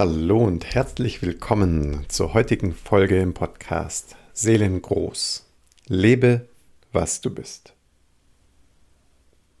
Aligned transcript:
Hallo 0.00 0.44
und 0.44 0.64
herzlich 0.64 1.22
willkommen 1.22 2.04
zur 2.06 2.32
heutigen 2.32 2.72
Folge 2.72 3.20
im 3.20 3.34
Podcast 3.34 4.14
Seelengroß. 4.32 5.44
Lebe, 5.88 6.48
was 6.92 7.20
du 7.20 7.34
bist. 7.34 7.74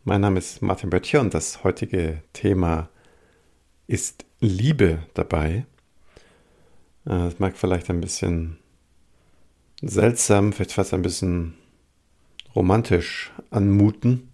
Mein 0.04 0.20
Name 0.20 0.38
ist 0.38 0.62
Martin 0.62 0.90
Böttcher 0.90 1.20
und 1.22 1.34
das 1.34 1.64
heutige 1.64 2.22
Thema 2.34 2.88
ist 3.88 4.26
Liebe 4.38 5.00
dabei. 5.14 5.66
Äh, 7.04 7.30
mag 7.38 7.56
vielleicht 7.56 7.90
ein 7.90 8.00
bisschen 8.00 8.58
seltsam, 9.82 10.52
vielleicht 10.52 10.74
fast 10.74 10.94
ein 10.94 11.02
bisschen 11.02 11.54
romantisch 12.54 13.32
anmuten 13.50 14.30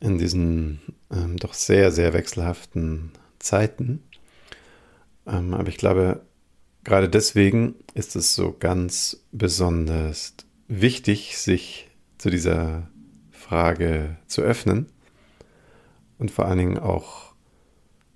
in 0.00 0.18
diesen 0.18 0.82
ähm, 1.10 1.38
doch 1.38 1.54
sehr, 1.54 1.90
sehr 1.90 2.12
wechselhaften 2.12 3.12
Zeiten. 3.38 4.02
Ähm, 5.30 5.54
aber 5.54 5.68
ich 5.68 5.76
glaube, 5.76 6.22
gerade 6.84 7.08
deswegen 7.08 7.76
ist 7.94 8.16
es 8.16 8.34
so 8.34 8.54
ganz 8.58 9.24
besonders 9.32 10.34
wichtig, 10.68 11.38
sich 11.38 11.88
zu 12.18 12.30
dieser 12.30 12.88
Frage 13.30 14.16
zu 14.26 14.42
öffnen 14.42 14.86
und 16.18 16.30
vor 16.30 16.46
allen 16.46 16.58
Dingen 16.58 16.78
auch 16.78 17.34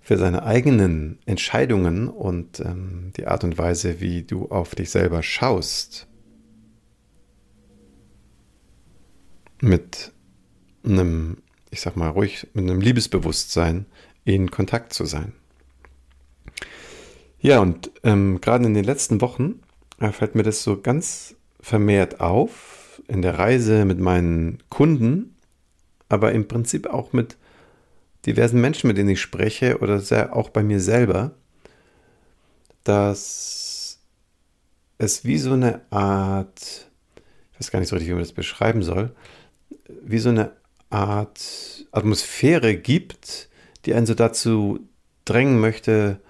für 0.00 0.18
seine 0.18 0.42
eigenen 0.42 1.18
Entscheidungen 1.24 2.08
und 2.08 2.60
ähm, 2.60 3.12
die 3.16 3.26
Art 3.26 3.42
und 3.42 3.56
Weise, 3.56 4.00
wie 4.00 4.22
du 4.22 4.48
auf 4.48 4.74
dich 4.74 4.90
selber 4.90 5.22
schaust, 5.22 6.06
mit 9.62 10.12
einem, 10.84 11.38
ich 11.70 11.80
sag 11.80 11.96
mal 11.96 12.10
ruhig, 12.10 12.48
mit 12.52 12.68
einem 12.68 12.82
Liebesbewusstsein 12.82 13.86
in 14.26 14.50
Kontakt 14.50 14.92
zu 14.92 15.06
sein. 15.06 15.32
Ja, 17.44 17.60
und 17.60 17.90
ähm, 18.04 18.40
gerade 18.40 18.64
in 18.64 18.72
den 18.72 18.84
letzten 18.86 19.20
Wochen 19.20 19.60
äh, 20.00 20.12
fällt 20.12 20.34
mir 20.34 20.44
das 20.44 20.62
so 20.62 20.80
ganz 20.80 21.36
vermehrt 21.60 22.18
auf, 22.18 23.02
in 23.06 23.20
der 23.20 23.38
Reise 23.38 23.84
mit 23.84 23.98
meinen 23.98 24.62
Kunden, 24.70 25.36
aber 26.08 26.32
im 26.32 26.48
Prinzip 26.48 26.86
auch 26.86 27.12
mit 27.12 27.36
diversen 28.24 28.62
Menschen, 28.62 28.88
mit 28.88 28.96
denen 28.96 29.10
ich 29.10 29.20
spreche 29.20 29.80
oder 29.80 30.00
sehr, 30.00 30.34
auch 30.34 30.48
bei 30.48 30.62
mir 30.62 30.80
selber, 30.80 31.32
dass 32.82 34.00
es 34.96 35.26
wie 35.26 35.36
so 35.36 35.52
eine 35.52 35.82
Art, 35.90 36.88
ich 37.52 37.60
weiß 37.60 37.70
gar 37.70 37.78
nicht 37.78 37.90
so 37.90 37.96
richtig, 37.96 38.08
wie 38.08 38.14
man 38.14 38.22
das 38.22 38.32
beschreiben 38.32 38.82
soll, 38.82 39.14
wie 40.02 40.18
so 40.18 40.30
eine 40.30 40.52
Art 40.88 41.86
Atmosphäre 41.92 42.74
gibt, 42.74 43.50
die 43.84 43.92
einen 43.92 44.06
so 44.06 44.14
dazu 44.14 44.80
drängen 45.26 45.60
möchte, 45.60 46.20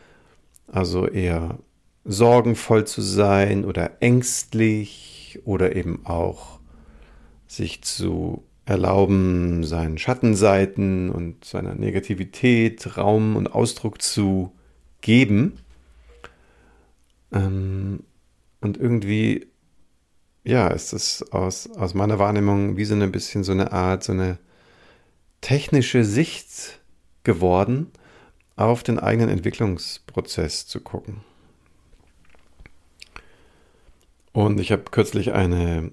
also 0.67 1.07
eher 1.07 1.59
sorgenvoll 2.05 2.87
zu 2.87 3.01
sein 3.01 3.65
oder 3.65 4.03
ängstlich 4.03 5.41
oder 5.45 5.75
eben 5.75 6.05
auch 6.05 6.61
sich 7.47 7.83
zu 7.83 8.45
erlauben, 8.67 9.65
seinen 9.65 9.99
Schattenseiten 9.99 11.11
und 11.11 11.45
seiner 11.45 11.75
Negativität 11.75 12.97
Raum 12.97 13.37
und 13.37 13.49
Ausdruck 13.49 14.01
zu 14.01 14.53
geben. 15.01 15.59
Ähm, 17.33 18.05
und 18.61 18.79
irgendwie, 18.79 19.49
ja, 20.45 20.69
ist 20.69 20.93
es 20.95 21.31
aus, 21.33 21.71
aus 21.73 21.95
meiner 21.95 22.19
Wahrnehmung 22.19 22.77
wie 22.77 22.87
so 22.87 22.95
ein 22.95 23.13
bisschen 23.13 23.45
so 23.45 23.53
eine 23.53 23.73
Art, 23.73 24.05
so 24.05 24.13
eine 24.13 24.39
technische 25.43 26.05
Sicht 26.05 26.81
geworden, 27.23 27.91
auf 28.57 28.83
den 28.83 28.99
eigenen 28.99 29.31
Entwicklungsprozess 29.31 30.67
zu 30.67 30.81
gucken. 30.81 31.23
Und 34.33 34.59
ich 34.61 34.73
habe 34.73 34.85
kürzlich 34.91 35.33
eine, 35.33 35.93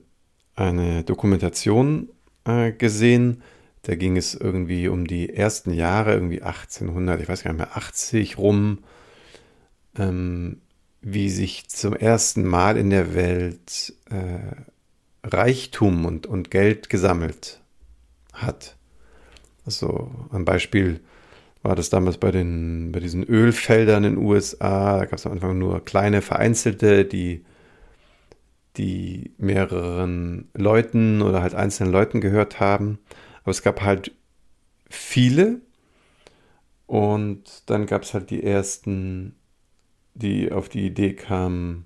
eine 0.55 1.03
Dokumentation 1.03 2.09
äh, 2.45 2.71
gesehen, 2.71 3.43
da 3.83 3.95
ging 3.95 4.15
es 4.15 4.35
irgendwie 4.35 4.87
um 4.87 5.07
die 5.07 5.33
ersten 5.33 5.73
Jahre, 5.73 6.13
irgendwie 6.13 6.41
1800, 6.41 7.21
ich 7.21 7.29
weiß 7.29 7.43
gar 7.43 7.51
nicht 7.51 7.59
mehr, 7.59 7.77
80 7.77 8.37
rum, 8.37 8.79
ähm, 9.97 10.61
wie 11.01 11.29
sich 11.29 11.67
zum 11.67 11.95
ersten 11.95 12.45
Mal 12.45 12.77
in 12.77 12.91
der 12.91 13.15
Welt 13.15 13.93
äh, 14.09 15.27
Reichtum 15.27 16.05
und, 16.05 16.27
und 16.27 16.51
Geld 16.51 16.89
gesammelt 16.89 17.59
hat. 18.33 18.75
Also 19.65 20.11
ein 20.31 20.45
Beispiel 20.45 21.01
war 21.63 21.75
das 21.75 21.89
damals 21.89 22.17
bei, 22.17 22.31
den, 22.31 22.91
bei 22.91 22.99
diesen 22.99 23.23
Ölfeldern 23.23 24.03
in 24.03 24.15
den 24.15 24.25
USA. 24.25 24.99
Da 24.99 25.05
gab 25.05 25.19
es 25.19 25.25
am 25.25 25.33
Anfang 25.33 25.57
nur 25.57 25.83
kleine, 25.85 26.21
vereinzelte, 26.21 27.05
die, 27.05 27.45
die 28.77 29.31
mehreren 29.37 30.49
Leuten 30.53 31.21
oder 31.21 31.41
halt 31.41 31.53
einzelnen 31.53 31.91
Leuten 31.91 32.19
gehört 32.19 32.59
haben. 32.59 32.99
Aber 33.43 33.51
es 33.51 33.61
gab 33.61 33.81
halt 33.81 34.11
viele. 34.89 35.61
Und 36.87 37.63
dann 37.67 37.85
gab 37.85 38.03
es 38.03 38.13
halt 38.13 38.31
die 38.31 38.43
ersten, 38.43 39.35
die 40.13 40.51
auf 40.51 40.67
die 40.67 40.85
Idee 40.85 41.13
kamen, 41.13 41.85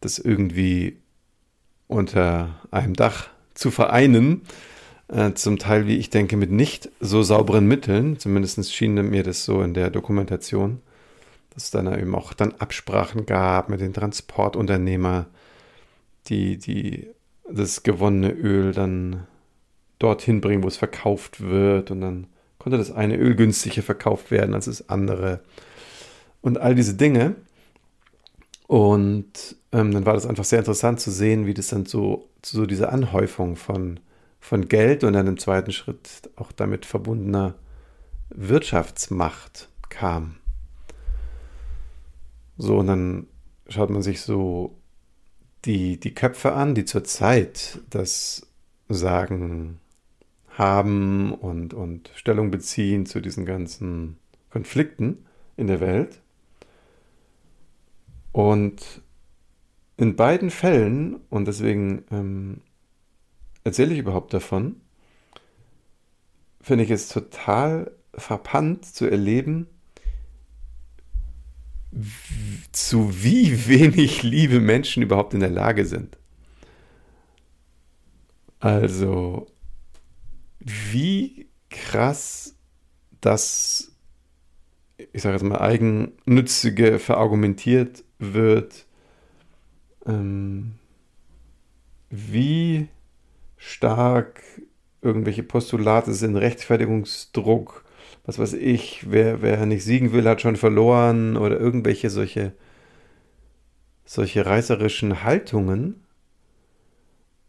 das 0.00 0.18
irgendwie 0.18 0.98
unter 1.86 2.60
einem 2.70 2.94
Dach 2.94 3.28
zu 3.54 3.70
vereinen 3.70 4.42
äh, 5.08 5.32
zum 5.34 5.58
Teil, 5.58 5.86
wie 5.86 5.96
ich 5.96 6.10
denke, 6.10 6.36
mit 6.36 6.50
nicht 6.50 6.90
so 7.00 7.22
sauberen 7.22 7.66
Mitteln. 7.66 8.18
Zumindest 8.18 8.72
schien 8.72 8.94
mir 8.94 9.22
das 9.22 9.44
so 9.44 9.62
in 9.62 9.74
der 9.74 9.90
Dokumentation, 9.90 10.80
dass 11.50 11.64
es 11.64 11.70
dann 11.70 11.86
eben 11.98 12.14
auch 12.14 12.32
dann 12.32 12.52
Absprachen 12.58 13.26
gab 13.26 13.68
mit 13.68 13.80
den 13.80 13.92
Transportunternehmern, 13.92 15.26
die, 16.28 16.58
die 16.58 17.08
das 17.50 17.82
gewonnene 17.82 18.32
Öl 18.32 18.72
dann 18.72 19.26
dorthin 19.98 20.40
bringen, 20.40 20.62
wo 20.62 20.68
es 20.68 20.76
verkauft 20.76 21.40
wird. 21.40 21.90
Und 21.90 22.00
dann 22.00 22.26
konnte 22.58 22.78
das 22.78 22.90
eine 22.90 23.16
Öl 23.16 23.34
günstiger 23.34 23.82
verkauft 23.82 24.30
werden 24.30 24.54
als 24.54 24.64
das 24.66 24.88
andere. 24.88 25.40
Und 26.40 26.58
all 26.58 26.74
diese 26.74 26.94
Dinge. 26.94 27.36
Und 28.66 29.56
ähm, 29.72 29.92
dann 29.92 30.06
war 30.06 30.14
das 30.14 30.26
einfach 30.26 30.44
sehr 30.44 30.58
interessant 30.58 30.98
zu 31.00 31.10
sehen, 31.10 31.46
wie 31.46 31.54
das 31.54 31.68
dann 31.68 31.84
so 31.84 32.28
so 32.46 32.66
dieser 32.66 32.92
Anhäufung 32.92 33.56
von 33.56 34.00
von 34.44 34.68
Geld 34.68 35.04
und 35.04 35.14
dann 35.14 35.26
im 35.26 35.38
zweiten 35.38 35.72
Schritt 35.72 36.30
auch 36.36 36.52
damit 36.52 36.84
verbundener 36.84 37.54
Wirtschaftsmacht 38.28 39.70
kam. 39.88 40.36
So, 42.58 42.76
und 42.76 42.88
dann 42.88 43.26
schaut 43.70 43.88
man 43.88 44.02
sich 44.02 44.20
so 44.20 44.76
die, 45.64 45.98
die 45.98 46.12
Köpfe 46.12 46.52
an, 46.52 46.74
die 46.74 46.84
zurzeit 46.84 47.80
das 47.88 48.46
Sagen 48.90 49.80
haben 50.50 51.32
und, 51.32 51.72
und 51.72 52.10
Stellung 52.14 52.50
beziehen 52.50 53.06
zu 53.06 53.22
diesen 53.22 53.46
ganzen 53.46 54.18
Konflikten 54.50 55.24
in 55.56 55.68
der 55.68 55.80
Welt. 55.80 56.20
Und 58.30 59.00
in 59.96 60.16
beiden 60.16 60.50
Fällen, 60.50 61.22
und 61.30 61.48
deswegen 61.48 62.04
ähm, 62.10 62.60
erzähle 63.64 63.94
ich 63.94 63.98
überhaupt 63.98 64.32
davon? 64.32 64.80
Finde 66.60 66.84
ich 66.84 66.90
es 66.90 67.08
total 67.08 67.90
verpannt 68.14 68.86
zu 68.86 69.06
erleben, 69.06 69.66
zu 72.72 73.22
wie 73.22 73.66
wenig 73.68 74.22
Liebe 74.22 74.60
Menschen 74.60 75.02
überhaupt 75.02 75.34
in 75.34 75.40
der 75.40 75.50
Lage 75.50 75.84
sind. 75.84 76.16
Also, 78.60 79.46
wie 80.58 81.48
krass 81.68 82.54
das, 83.20 83.92
ich 85.12 85.22
sage 85.22 85.34
jetzt 85.34 85.44
mal, 85.44 85.58
eigennützige 85.58 86.98
verargumentiert 86.98 88.04
wird, 88.18 88.86
ähm, 90.06 90.76
wie 92.08 92.88
stark 93.64 94.42
irgendwelche 95.00 95.42
Postulate 95.42 96.12
sind, 96.12 96.36
Rechtfertigungsdruck, 96.36 97.84
was 98.24 98.38
weiß 98.38 98.54
ich, 98.54 99.10
wer, 99.10 99.42
wer 99.42 99.64
nicht 99.66 99.84
siegen 99.84 100.12
will, 100.12 100.28
hat 100.28 100.40
schon 100.40 100.56
verloren 100.56 101.36
oder 101.36 101.58
irgendwelche 101.58 102.10
solche, 102.10 102.52
solche 104.04 104.46
reißerischen 104.46 105.22
Haltungen. 105.22 106.04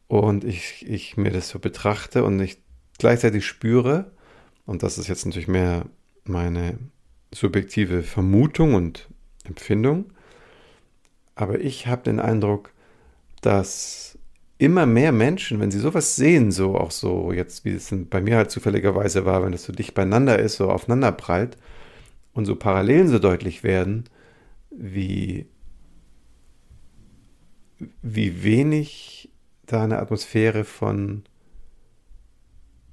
Und 0.07 0.43
ich, 0.43 0.85
ich 0.87 1.17
mir 1.17 1.31
das 1.31 1.49
so 1.49 1.59
betrachte 1.59 2.23
und 2.23 2.39
ich 2.39 2.57
gleichzeitig 2.97 3.45
spüre, 3.45 4.11
und 4.65 4.83
das 4.83 4.97
ist 4.97 5.07
jetzt 5.07 5.25
natürlich 5.25 5.47
mehr 5.47 5.85
meine 6.23 6.77
subjektive 7.33 8.03
Vermutung 8.03 8.73
und 8.73 9.09
Empfindung, 9.43 10.11
aber 11.35 11.59
ich 11.59 11.87
habe 11.87 12.03
den 12.03 12.19
Eindruck, 12.19 12.71
dass 13.41 14.17
immer 14.57 14.85
mehr 14.85 15.11
Menschen, 15.11 15.59
wenn 15.59 15.71
sie 15.71 15.79
sowas 15.79 16.15
sehen, 16.15 16.51
so 16.51 16.77
auch 16.77 16.91
so 16.91 17.31
jetzt, 17.31 17.65
wie 17.65 17.71
es 17.71 17.93
bei 18.09 18.21
mir 18.21 18.37
halt 18.37 18.51
zufälligerweise 18.51 19.25
war, 19.25 19.43
wenn 19.43 19.53
es 19.53 19.63
so 19.63 19.73
dicht 19.73 19.93
beieinander 19.93 20.39
ist, 20.39 20.55
so 20.55 20.69
aufeinander 20.69 21.11
prallt, 21.11 21.57
und 22.33 22.45
so 22.45 22.55
Parallelen 22.55 23.07
so 23.07 23.17
deutlich 23.17 23.63
werden, 23.63 24.03
wie, 24.69 25.47
wie 28.01 28.43
wenig 28.43 29.29
da 29.65 29.83
eine 29.83 29.99
Atmosphäre 29.99 30.65
von 30.65 31.23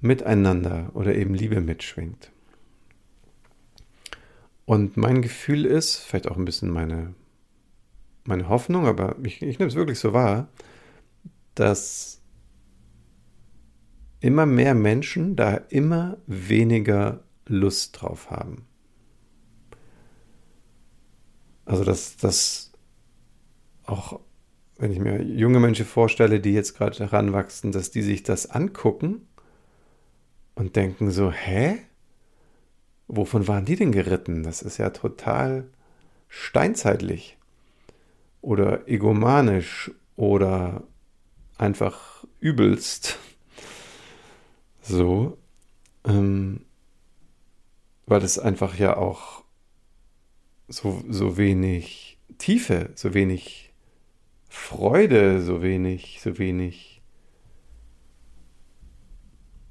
Miteinander 0.00 0.90
oder 0.94 1.14
eben 1.14 1.34
Liebe 1.34 1.60
mitschwingt. 1.60 2.30
Und 4.64 4.96
mein 4.96 5.22
Gefühl 5.22 5.64
ist, 5.64 5.96
vielleicht 5.96 6.28
auch 6.28 6.36
ein 6.36 6.44
bisschen 6.44 6.70
meine, 6.70 7.14
meine 8.24 8.48
Hoffnung, 8.48 8.86
aber 8.86 9.16
ich, 9.24 9.42
ich 9.42 9.58
nehme 9.58 9.68
es 9.68 9.74
wirklich 9.76 9.98
so 9.98 10.12
wahr, 10.12 10.48
dass 11.54 12.20
immer 14.20 14.46
mehr 14.46 14.74
Menschen 14.74 15.36
da 15.36 15.54
immer 15.54 16.18
weniger 16.26 17.24
Lust 17.46 18.00
drauf 18.00 18.30
haben. 18.30 18.66
Also, 21.64 21.84
dass 21.84 22.16
das 22.16 22.72
auch, 23.84 24.20
wenn 24.78 24.92
ich 24.92 24.98
mir 24.98 25.22
junge 25.22 25.60
Menschen 25.60 25.86
vorstelle, 25.86 26.40
die 26.40 26.52
jetzt 26.52 26.76
gerade 26.76 26.98
heranwachsen, 26.98 27.72
dass 27.72 27.90
die 27.90 28.02
sich 28.02 28.22
das 28.22 28.50
angucken 28.50 29.28
und 30.54 30.76
denken 30.76 31.10
so, 31.10 31.32
hä? 31.32 31.78
Wovon 33.08 33.46
waren 33.48 33.64
die 33.64 33.76
denn 33.76 33.92
geritten? 33.92 34.42
Das 34.42 34.62
ist 34.62 34.78
ja 34.78 34.90
total 34.90 35.68
steinzeitlich 36.28 37.36
oder 38.40 38.88
egomanisch 38.88 39.90
oder 40.16 40.84
einfach 41.62 42.26
übelst. 42.40 43.18
So, 44.82 45.38
ähm, 46.04 46.66
weil 48.06 48.22
es 48.24 48.38
einfach 48.38 48.76
ja 48.78 48.96
auch 48.96 49.44
so, 50.66 51.04
so 51.08 51.36
wenig 51.36 52.18
Tiefe, 52.38 52.90
so 52.96 53.14
wenig 53.14 53.72
Freude, 54.48 55.40
so 55.40 55.62
wenig, 55.62 56.20
so 56.20 56.36
wenig 56.36 57.00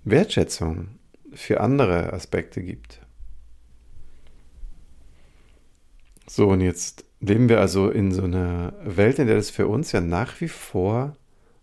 Wertschätzung 0.05 0.97
für 1.33 1.59
andere 1.59 2.13
Aspekte 2.13 2.63
gibt. 2.63 3.01
So, 6.25 6.47
und 6.47 6.61
jetzt 6.61 7.03
leben 7.19 7.49
wir 7.49 7.59
also 7.59 7.89
in 7.89 8.13
so 8.13 8.23
einer 8.23 8.73
Welt, 8.81 9.19
in 9.19 9.27
der 9.27 9.35
das 9.35 9.49
für 9.49 9.67
uns 9.67 9.91
ja 9.91 9.99
nach 9.99 10.39
wie 10.39 10.47
vor 10.47 11.17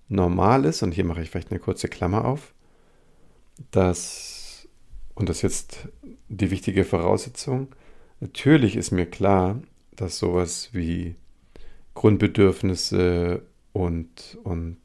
normal 0.08 0.64
ist, 0.64 0.82
und 0.82 0.92
hier 0.92 1.04
mache 1.04 1.22
ich 1.22 1.30
vielleicht 1.30 1.50
eine 1.50 1.60
kurze 1.60 1.88
Klammer 1.88 2.24
auf, 2.24 2.54
dass, 3.70 4.68
und 5.14 5.28
das 5.28 5.38
ist 5.38 5.42
jetzt 5.42 5.88
die 6.28 6.50
wichtige 6.50 6.84
Voraussetzung, 6.84 7.68
natürlich 8.20 8.76
ist 8.76 8.90
mir 8.90 9.06
klar, 9.06 9.60
dass 9.92 10.18
sowas 10.18 10.70
wie 10.72 11.16
Grundbedürfnisse 11.94 13.42
und, 13.72 14.38
und 14.44 14.78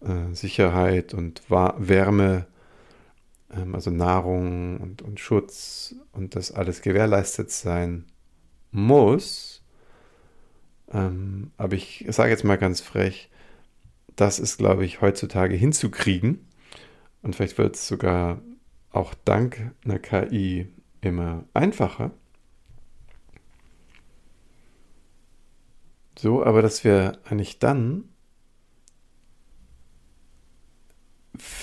äh, 0.00 0.34
Sicherheit 0.34 1.14
und 1.14 1.42
Wärme, 1.50 2.46
ähm, 3.54 3.74
also 3.74 3.90
Nahrung 3.90 4.78
und, 4.78 5.02
und 5.02 5.20
Schutz 5.20 5.94
und 6.12 6.34
das 6.34 6.50
alles 6.52 6.82
gewährleistet 6.82 7.50
sein 7.50 8.06
muss. 8.70 9.62
Ähm, 10.92 11.52
aber 11.56 11.74
ich 11.74 12.06
sage 12.08 12.30
jetzt 12.30 12.44
mal 12.44 12.58
ganz 12.58 12.80
frech, 12.80 13.30
das 14.16 14.38
ist, 14.38 14.58
glaube 14.58 14.84
ich, 14.84 15.00
heutzutage 15.00 15.54
hinzukriegen. 15.54 16.46
Und 17.22 17.36
vielleicht 17.36 17.58
wird 17.58 17.76
es 17.76 17.86
sogar 17.86 18.42
auch 18.90 19.14
dank 19.24 19.72
einer 19.84 19.98
KI 19.98 20.68
immer 21.00 21.44
einfacher. 21.54 22.12
So, 26.18 26.44
aber 26.44 26.62
dass 26.62 26.84
wir 26.84 27.18
eigentlich 27.24 27.58
dann 27.58 28.04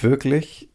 wirklich 0.01 0.69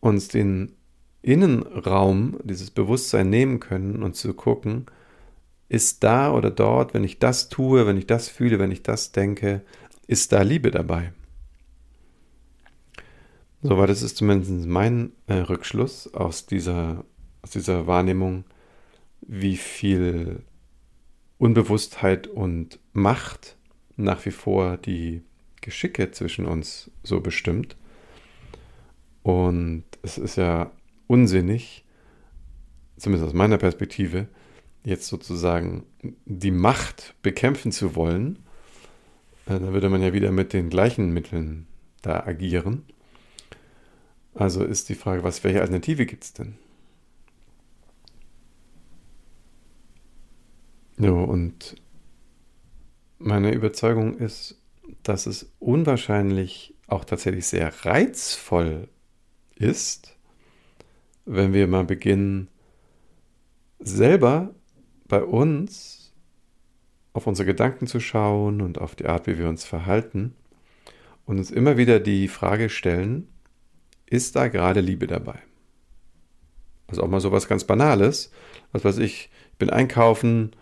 uns 0.00 0.28
den 0.28 0.76
Innenraum, 1.22 2.38
dieses 2.44 2.70
Bewusstsein 2.70 3.30
nehmen 3.30 3.60
können 3.60 4.02
und 4.02 4.14
zu 4.14 4.34
gucken, 4.34 4.86
ist 5.68 6.04
da 6.04 6.32
oder 6.32 6.50
dort, 6.50 6.92
wenn 6.92 7.04
ich 7.04 7.18
das 7.18 7.48
tue, 7.48 7.86
wenn 7.86 7.96
ich 7.96 8.06
das 8.06 8.28
fühle, 8.28 8.58
wenn 8.58 8.70
ich 8.70 8.82
das 8.82 9.12
denke, 9.12 9.62
ist 10.06 10.32
da 10.32 10.42
Liebe 10.42 10.70
dabei? 10.70 11.12
So, 13.62 13.78
weil 13.78 13.86
das 13.86 14.02
ist 14.02 14.16
zumindest 14.16 14.66
mein 14.66 15.12
äh, 15.26 15.34
Rückschluss 15.34 16.12
aus 16.14 16.46
dieser, 16.46 17.04
aus 17.42 17.50
dieser 17.50 17.86
Wahrnehmung, 17.86 18.44
wie 19.20 19.56
viel 19.56 20.42
Unbewusstheit 21.38 22.26
und 22.26 22.80
Macht 22.92 23.56
nach 23.96 24.24
wie 24.26 24.30
vor 24.30 24.76
die 24.78 25.22
Geschicke 25.60 26.10
zwischen 26.10 26.46
uns 26.46 26.90
so 27.02 27.20
bestimmt. 27.20 27.76
Und 29.22 29.84
es 30.02 30.18
ist 30.18 30.36
ja 30.36 30.72
unsinnig, 31.06 31.84
zumindest 32.96 33.28
aus 33.28 33.34
meiner 33.34 33.58
Perspektive, 33.58 34.28
jetzt 34.84 35.06
sozusagen 35.06 35.84
die 36.24 36.50
Macht 36.50 37.14
bekämpfen 37.22 37.70
zu 37.70 37.94
wollen. 37.94 38.40
Äh, 39.46 39.58
dann 39.58 39.72
würde 39.72 39.88
man 39.88 40.02
ja 40.02 40.12
wieder 40.12 40.32
mit 40.32 40.52
den 40.52 40.70
gleichen 40.70 41.12
Mitteln 41.12 41.66
da 42.02 42.20
agieren. 42.26 42.84
Also 44.34 44.64
ist 44.64 44.88
die 44.88 44.94
Frage, 44.94 45.22
was 45.24 45.44
welche 45.44 45.60
Alternative 45.60 46.06
gibt 46.06 46.24
es 46.24 46.32
denn? 46.32 46.56
Ja, 50.98 51.10
und 51.10 51.76
meine 53.18 53.52
Überzeugung 53.52 54.18
ist, 54.18 54.60
dass 55.02 55.26
es 55.26 55.52
unwahrscheinlich 55.58 56.74
auch 56.86 57.04
tatsächlich 57.04 57.46
sehr 57.46 57.72
reizvoll 57.84 58.88
ist, 59.56 60.16
wenn 61.24 61.52
wir 61.52 61.66
mal 61.66 61.84
beginnen, 61.84 62.48
selber 63.78 64.54
bei 65.08 65.22
uns 65.22 66.01
auf 67.12 67.26
unsere 67.26 67.46
Gedanken 67.46 67.86
zu 67.86 68.00
schauen 68.00 68.60
und 68.60 68.80
auf 68.80 68.94
die 68.94 69.06
Art, 69.06 69.26
wie 69.26 69.38
wir 69.38 69.48
uns 69.48 69.64
verhalten 69.64 70.34
und 71.26 71.38
uns 71.38 71.50
immer 71.50 71.76
wieder 71.76 72.00
die 72.00 72.28
Frage 72.28 72.68
stellen, 72.68 73.28
ist 74.06 74.36
da 74.36 74.48
gerade 74.48 74.80
Liebe 74.80 75.06
dabei? 75.06 75.38
Also 76.86 77.02
auch 77.02 77.08
mal 77.08 77.20
so 77.20 77.32
was 77.32 77.48
ganz 77.48 77.64
Banales. 77.64 78.30
Was 78.72 78.84
weiß 78.84 78.98
ich, 78.98 79.30
ich 79.52 79.58
bin 79.58 79.70
einkaufen 79.70 80.52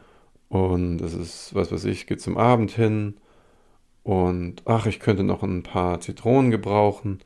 und 0.49 1.01
es 1.01 1.15
ist, 1.15 1.55
was 1.55 1.73
weiß 1.73 1.85
ich, 1.85 2.07
geht 2.07 2.21
zum 2.21 2.37
Abend 2.37 2.71
hin 2.71 3.15
und 4.03 4.63
ach, 4.65 4.87
ich 4.87 5.01
könnte 5.01 5.23
noch 5.23 5.43
ein 5.43 5.63
paar 5.63 6.01
Zitronen 6.01 6.51
gebrauchen. 6.51 7.13
Und 7.13 7.23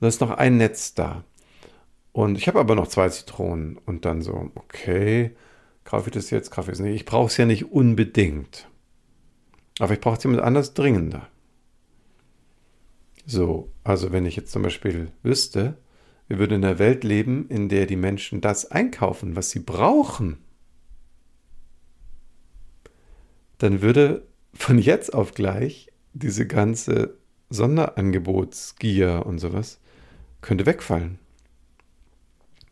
da 0.00 0.08
ist 0.08 0.20
noch 0.20 0.30
ein 0.30 0.56
Netz 0.56 0.94
da. 0.94 1.24
Und 2.12 2.36
ich 2.36 2.48
habe 2.48 2.60
aber 2.60 2.74
noch 2.74 2.88
zwei 2.88 3.08
Zitronen. 3.08 3.78
Und 3.86 4.04
dann 4.04 4.22
so, 4.22 4.50
okay, 4.54 5.34
kaufe 5.84 6.08
ich 6.08 6.14
das 6.14 6.30
jetzt, 6.30 6.50
kaufe 6.50 6.70
ich 6.70 6.78
es 6.78 6.80
nicht. 6.80 6.94
Ich 6.94 7.04
brauche 7.04 7.26
es 7.26 7.36
ja 7.36 7.46
nicht 7.46 7.72
unbedingt. 7.72 8.68
Aber 9.78 9.94
ich 9.94 10.00
brauche 10.00 10.16
es 10.16 10.24
jemand 10.24 10.42
anders 10.42 10.74
dringender. 10.74 11.28
So, 13.26 13.72
also 13.84 14.12
wenn 14.12 14.26
ich 14.26 14.36
jetzt 14.36 14.52
zum 14.52 14.62
Beispiel 14.62 15.12
wüsste, 15.22 15.78
wir 16.28 16.38
würden 16.38 16.54
in 16.54 16.64
einer 16.64 16.78
Welt 16.78 17.04
leben, 17.04 17.48
in 17.48 17.68
der 17.68 17.86
die 17.86 17.96
Menschen 17.96 18.40
das 18.40 18.70
einkaufen, 18.70 19.36
was 19.36 19.50
sie 19.50 19.60
brauchen, 19.60 20.38
dann 23.58 23.82
würde 23.82 24.26
von 24.54 24.78
jetzt 24.78 25.14
auf 25.14 25.34
gleich 25.34 25.92
diese 26.14 26.46
ganze 26.46 27.16
Sonderangebotsgier 27.50 29.24
und 29.24 29.38
sowas 29.38 29.80
könnte 30.40 30.66
wegfallen. 30.66 31.18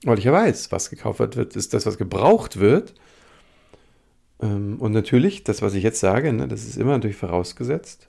Weil 0.05 0.19
ich 0.19 0.25
ja 0.25 0.33
weiß, 0.33 0.73
was 0.73 0.91
gekauft 0.91 1.19
wird, 1.19 1.57
ist 1.57 1.75
das, 1.75 1.87
was 1.87 1.99
gebraucht 1.99 2.59
wird. 2.59 2.95
Ähm, 4.41 4.81
und 4.81 4.93
natürlich, 4.93 5.45
das, 5.45 5.63
was 5.63 5.75
ich 5.75 5.83
jetzt 5.83 6.01
sage, 6.01 6.33
ne, 6.33 6.49
das 6.49 6.65
ist 6.65 6.77
immer 6.77 6.93
natürlich 6.93 7.17
vorausgesetzt, 7.17 8.09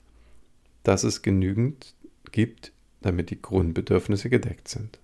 dass 0.82 1.04
es 1.04 1.22
genügend 1.22 1.94
gibt, 2.30 2.72
damit 3.02 3.30
die 3.30 3.40
Grundbedürfnisse 3.40 4.30
gedeckt 4.30 4.68
sind. 4.68 4.98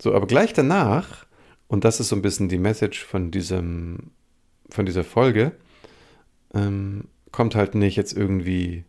So, 0.00 0.14
aber 0.14 0.26
gleich 0.26 0.52
danach, 0.52 1.26
und 1.66 1.84
das 1.84 2.00
ist 2.00 2.08
so 2.08 2.16
ein 2.16 2.22
bisschen 2.22 2.48
die 2.48 2.58
Message 2.58 3.04
von, 3.04 3.30
diesem, 3.30 4.10
von 4.70 4.86
dieser 4.86 5.04
Folge, 5.04 5.52
ähm, 6.54 7.08
kommt 7.30 7.54
halt 7.54 7.74
nicht 7.74 7.96
jetzt 7.96 8.16
irgendwie, 8.16 8.84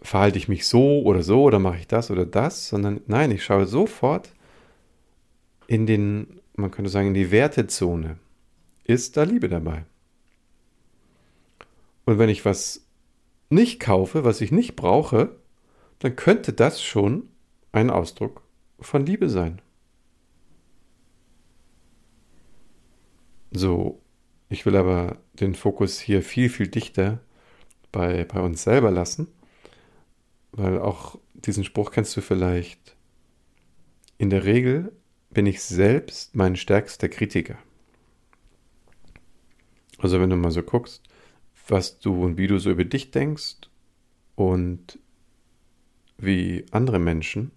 verhalte 0.00 0.38
ich 0.38 0.48
mich 0.48 0.66
so 0.66 1.02
oder 1.02 1.22
so 1.22 1.42
oder 1.42 1.58
mache 1.58 1.78
ich 1.78 1.88
das 1.88 2.10
oder 2.10 2.24
das, 2.24 2.68
sondern 2.68 3.00
nein, 3.06 3.30
ich 3.30 3.44
schaue 3.44 3.66
sofort 3.66 4.32
in 5.66 5.86
den, 5.86 6.40
man 6.54 6.70
könnte 6.70 6.90
sagen, 6.90 7.08
in 7.08 7.14
die 7.14 7.30
Wertezone. 7.30 8.18
Ist 8.84 9.16
da 9.16 9.24
Liebe 9.24 9.48
dabei? 9.48 9.84
Und 12.04 12.18
wenn 12.18 12.30
ich 12.30 12.44
was 12.44 12.86
nicht 13.50 13.80
kaufe, 13.80 14.24
was 14.24 14.40
ich 14.40 14.50
nicht 14.50 14.76
brauche, 14.76 15.36
dann 15.98 16.16
könnte 16.16 16.52
das 16.52 16.82
schon 16.82 17.28
ein 17.72 17.90
Ausdruck 17.90 18.42
von 18.80 19.04
Liebe 19.04 19.28
sein. 19.28 19.60
So, 23.50 24.00
ich 24.48 24.64
will 24.64 24.76
aber 24.76 25.18
den 25.34 25.54
Fokus 25.54 25.98
hier 25.98 26.22
viel, 26.22 26.48
viel 26.48 26.68
dichter 26.68 27.20
bei, 27.92 28.24
bei 28.24 28.40
uns 28.40 28.62
selber 28.62 28.90
lassen, 28.90 29.28
weil 30.52 30.78
auch 30.78 31.18
diesen 31.34 31.64
Spruch 31.64 31.90
kennst 31.90 32.16
du 32.16 32.20
vielleicht. 32.20 32.96
In 34.16 34.30
der 34.30 34.44
Regel 34.44 34.92
bin 35.30 35.46
ich 35.46 35.62
selbst 35.62 36.34
mein 36.34 36.56
stärkster 36.56 37.08
Kritiker. 37.08 37.58
Also 39.98 40.20
wenn 40.20 40.30
du 40.30 40.36
mal 40.36 40.50
so 40.50 40.62
guckst, 40.62 41.02
was 41.68 41.98
du 41.98 42.24
und 42.24 42.38
wie 42.38 42.46
du 42.46 42.58
so 42.58 42.70
über 42.70 42.84
dich 42.84 43.10
denkst 43.10 43.56
und 44.36 44.98
wie 46.16 46.64
andere 46.70 46.98
Menschen 46.98 47.52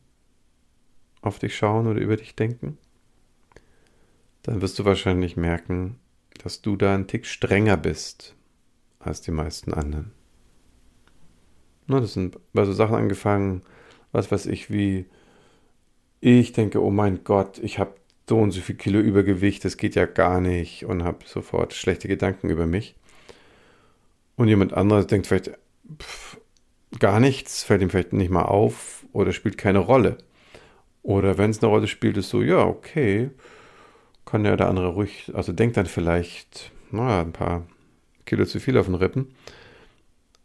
auf 1.22 1.40
dich 1.40 1.56
schauen 1.56 1.88
oder 1.88 2.02
über 2.02 2.18
dich 2.18 2.36
denken, 2.36 2.78
dann 4.44 4.62
wirst 4.62 4.80
du 4.80 4.86
wahrscheinlich 4.86 5.38
merken, 5.38 6.00
dass 6.44 6.62
du 6.62 6.76
da 6.76 6.96
ein 6.96 7.08
Tick 7.08 7.26
strenger 7.26 7.78
bist 7.78 8.36
als 9.00 9.22
die 9.22 9.32
meisten 9.32 9.74
anderen. 9.74 10.12
Na, 11.92 12.00
das 12.00 12.14
sind 12.14 12.40
bei 12.54 12.64
so 12.64 12.72
Sachen 12.72 12.96
angefangen, 12.96 13.64
was 14.14 14.32
weiß 14.32 14.46
ich, 14.46 14.72
wie 14.72 15.08
ich 16.22 16.54
denke, 16.54 16.82
oh 16.82 16.90
mein 16.90 17.26
Gott, 17.26 17.60
ich 17.60 17.80
habe 17.80 17.96
so 18.30 18.38
und 18.40 18.52
so 18.52 18.62
viel 18.62 18.76
Kilo 18.76 19.00
Übergewicht, 19.02 19.66
das 19.66 19.76
geht 19.76 19.96
ja 19.96 20.06
gar 20.06 20.40
nicht 20.40 20.86
und 20.86 21.04
habe 21.04 21.26
sofort 21.26 21.74
schlechte 21.74 22.08
Gedanken 22.08 22.50
über 22.50 22.66
mich. 22.66 22.96
Und 24.38 24.48
jemand 24.48 24.72
anderes 24.72 25.08
denkt 25.08 25.28
vielleicht 25.28 25.52
pff, 26.02 26.40
gar 26.98 27.20
nichts, 27.20 27.64
fällt 27.64 27.82
ihm 27.82 27.90
vielleicht 27.90 28.14
nicht 28.14 28.32
mal 28.32 28.44
auf 28.44 29.06
oder 29.12 29.34
spielt 29.34 29.58
keine 29.58 29.80
Rolle. 29.80 30.18
Oder 31.04 31.38
wenn 31.38 31.52
es 31.52 31.62
eine 31.62 31.72
Rolle 31.72 31.88
spielt, 31.88 32.16
ist 32.16 32.30
so, 32.30 32.42
ja, 32.42 32.64
okay, 32.64 33.32
kann 34.24 34.46
ja 34.46 34.56
der 34.56 34.70
andere 34.70 34.94
ruhig, 34.94 35.30
also 35.34 35.52
denkt 35.52 35.76
dann 35.76 35.88
vielleicht, 35.88 36.72
naja, 36.90 37.20
ein 37.20 37.34
paar 37.34 37.68
Kilo 38.26 38.46
zu 38.46 38.62
viel 38.62 38.78
auf 38.78 38.86
den 38.86 38.96
Rippen, 38.96 39.36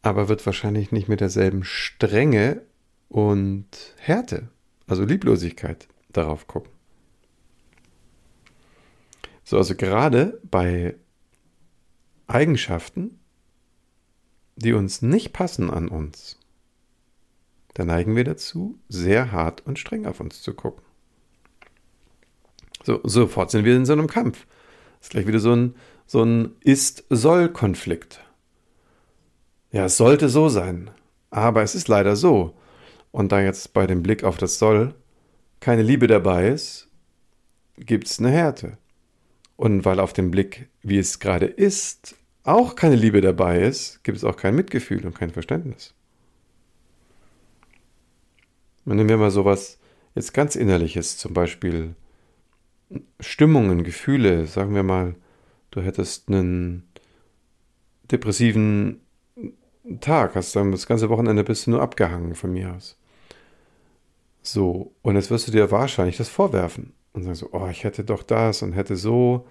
aber 0.07 0.29
wird 0.29 0.45
wahrscheinlich 0.47 0.93
nicht 0.93 1.09
mit 1.09 1.21
derselben 1.21 1.65
Strenge 1.65 2.63
und 3.09 3.67
Härte, 3.99 4.49
also 4.87 5.05
Lieblosigkeit, 5.05 5.89
darauf 6.13 6.47
gucken. 6.47 6.71
So, 9.45 9.59
also 9.59 9.75
gerade 9.75 10.41
bei 10.45 10.95
Eigenschaften, 12.27 13.19
die 14.57 14.73
uns 14.73 15.03
nicht 15.03 15.33
passen 15.33 15.71
an 15.71 15.89
uns, 15.89 16.39
da 17.75 17.85
neigen 17.85 18.17
wir 18.17 18.25
dazu, 18.25 18.79
sehr 18.89 19.33
hart 19.33 19.67
und 19.67 19.79
streng 19.79 20.07
auf 20.07 20.21
uns 20.21 20.41
zu 20.41 20.55
gucken. 20.55 20.83
So, 22.83 23.01
sofort 23.03 23.51
sind 23.51 23.65
wir 23.65 23.77
in 23.77 23.85
so 23.85 23.93
einem 23.93 24.07
Kampf. 24.07 24.47
Das 24.99 25.09
ist 25.09 25.11
gleich 25.11 25.27
wieder 25.27 25.41
so 25.41 25.53
ein, 25.53 25.75
so 26.07 26.23
ein 26.23 26.57
Ist-Soll-Konflikt. 26.61 28.26
Ja, 29.73 29.87
es 29.87 29.97
sollte 29.97 30.29
so 30.29 30.49
sein, 30.49 30.91
aber 31.31 31.63
es 31.63 31.75
ist 31.75 31.89
leider 31.89 32.17
so. 32.17 32.55
Und 33.11 33.33
da 33.33 33.41
jetzt 33.41 33.73
bei 33.73 33.87
dem 33.87 34.03
Blick 34.03 34.25
auf 34.25 34.37
das 34.37 34.59
Soll 34.59 34.95
keine 35.61 35.83
Liebe 35.83 36.07
dabei 36.07 36.49
ist, 36.49 36.89
gibt 37.77 38.07
es 38.07 38.19
eine 38.19 38.31
Härte. 38.31 38.79
Und 39.57 39.85
weil 39.85 40.01
auf 40.01 40.13
dem 40.13 40.31
Blick, 40.31 40.69
wie 40.83 40.99
es 40.99 41.19
gerade 41.19 41.47
ist, 41.47 42.15
auch 42.45 42.77
keine 42.77 42.95
Liebe 42.95 43.21
dabei 43.21 43.61
ist, 43.61 44.05
gibt 44.05 44.19
es 44.19 44.25
auch 44.25 44.37
kein 44.37 44.55
Mitgefühl 44.55 45.05
und 45.05 45.15
kein 45.15 45.31
Verständnis. 45.31 45.95
Nehmen 48.85 49.09
wir 49.09 49.17
mal 49.17 49.33
sowas 49.33 49.79
jetzt 50.15 50.33
ganz 50.33 50.55
Innerliches, 50.55 51.19
zum 51.19 51.35
Beispiel 51.35 51.97
Stimmungen, 53.19 53.83
Gefühle, 53.83 54.47
sagen 54.47 54.75
wir 54.75 54.85
mal, 54.85 55.17
du 55.73 55.81
hättest 55.81 56.29
einen 56.29 56.87
depressiven 58.13 59.01
Tag, 60.01 60.35
hast 60.35 60.57
dann 60.57 60.73
das 60.73 60.87
ganze 60.87 61.09
Wochenende 61.11 61.45
bist 61.45 61.67
du 61.67 61.71
nur 61.71 61.83
abgehangen 61.83 62.35
von 62.35 62.53
mir 62.53 62.75
aus. 62.75 62.97
So, 64.43 64.93
und 65.03 65.17
jetzt 65.17 65.31
wirst 65.31 65.49
du 65.49 65.53
dir 65.53 65.71
wahrscheinlich 65.71 66.17
das 66.17 66.29
vorwerfen 66.29 66.93
und 67.13 67.25
sagen 67.25 67.35
so, 67.35 67.49
oh, 67.53 67.69
ich 67.69 67.85
hätte 67.85 68.05
doch 68.05 68.23
das 68.23 68.63
und 68.63 68.73
hätte 68.73 68.97
so. 68.97 69.47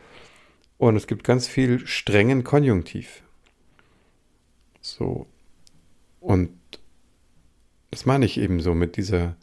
Und 0.77 0.95
es 0.95 1.07
gibt 1.07 1.23
ganz 1.23 1.47
viel 1.47 1.85
strengen 1.85 2.43
Konjunktiv. 2.43 3.23
So. 4.81 5.25
Und 6.19 6.51
das 7.91 8.05
meine 8.05 8.25
ich 8.25 8.37
eben 8.37 8.59
so 8.59 8.73
mit 8.73 8.97
dieser 8.97 9.35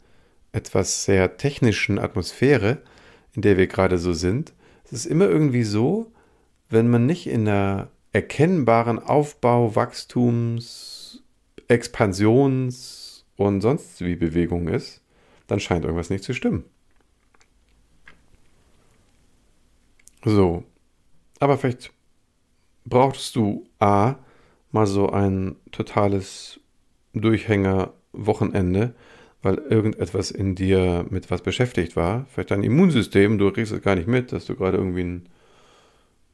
etwas 0.51 1.05
sehr 1.05 1.37
technischen 1.37 1.97
Atmosphäre, 1.97 2.81
in 3.33 3.41
der 3.41 3.57
wir 3.57 3.67
gerade 3.67 3.97
so 3.97 4.13
sind. 4.13 4.53
Es 4.85 4.93
ist 4.93 5.05
immer 5.05 5.27
irgendwie 5.27 5.63
so, 5.63 6.11
wenn 6.69 6.89
man 6.89 7.05
nicht 7.05 7.27
in 7.27 7.47
einer 7.47 7.89
erkennbaren 8.13 8.99
Aufbau, 8.99 9.75
Wachstums, 9.75 11.23
Expansions 11.67 13.25
und 13.35 13.61
sonst 13.61 14.01
wie 14.01 14.15
Bewegung 14.15 14.67
ist, 14.67 15.01
dann 15.47 15.59
scheint 15.59 15.83
irgendwas 15.83 16.09
nicht 16.09 16.23
zu 16.23 16.33
stimmen. 16.33 16.63
So, 20.23 20.63
aber 21.39 21.57
vielleicht 21.57 21.91
brauchst 22.85 23.35
du 23.35 23.67
A, 23.79 24.15
mal 24.71 24.87
so 24.87 25.09
ein 25.09 25.55
totales 25.71 26.59
Durchhänger-Wochenende, 27.13 28.95
weil 29.41 29.55
irgendetwas 29.55 30.31
in 30.31 30.55
dir 30.55 31.05
mit 31.09 31.29
was 31.29 31.41
beschäftigt 31.41 31.95
war. 31.95 32.25
Vielleicht 32.29 32.51
dein 32.51 32.63
Immunsystem, 32.63 33.37
du 33.37 33.51
kriegst 33.51 33.73
es 33.73 33.81
gar 33.81 33.95
nicht 33.95 34.07
mit, 34.07 34.31
dass 34.31 34.45
du 34.45 34.55
gerade 34.55 34.77
irgendwie 34.77 35.01
einen, 35.01 35.29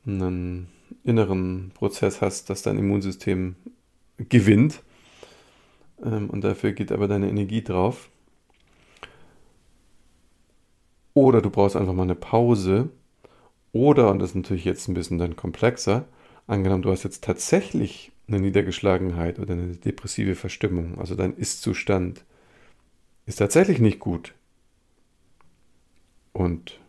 einen 0.06 0.68
inneren 1.04 1.72
Prozess 1.74 2.22
hast, 2.22 2.50
dass 2.50 2.62
dein 2.62 2.78
Immunsystem 2.78 3.56
gewinnt. 4.18 4.82
Ähm, 6.04 6.30
und 6.30 6.44
dafür 6.44 6.72
geht 6.72 6.92
aber 6.92 7.08
deine 7.08 7.30
Energie 7.30 7.64
drauf. 7.64 8.10
Oder 11.14 11.42
du 11.42 11.50
brauchst 11.50 11.76
einfach 11.76 11.94
mal 11.94 12.04
eine 12.04 12.16
Pause. 12.16 12.90
Oder, 13.72 14.10
und 14.10 14.20
das 14.20 14.32
ist 14.32 14.36
natürlich 14.36 14.66
jetzt 14.66 14.88
ein 14.88 14.94
bisschen 14.94 15.18
dann 15.18 15.36
komplexer, 15.36 16.06
angenommen, 16.48 16.82
du 16.82 16.92
hast 16.92 17.04
jetzt 17.04 17.24
tatsächlich 17.24 18.12
eine 18.28 18.40
Niedergeschlagenheit 18.40 19.40
oder 19.40 19.54
eine 19.54 19.76
depressive 19.76 20.36
Verstimmung, 20.36 21.00
also 21.00 21.16
dein 21.16 21.36
Ist-Zustand 21.36 22.24
ist 23.26 23.38
tatsächlich 23.38 23.80
nicht 23.80 24.00
gut 24.00 24.34
und 26.34 26.80